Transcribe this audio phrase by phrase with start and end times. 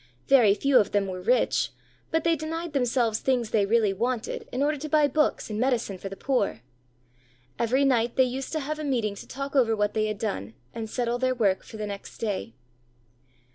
[0.27, 1.69] Very few of them were rich,
[2.09, 5.99] but they denied themselves things they really wanted in order to buy books, and medicine
[5.99, 6.61] for the poor.
[7.59, 10.55] Every night they used to have a meeting to talk over what they had done,
[10.73, 12.55] and settle their work for the next day.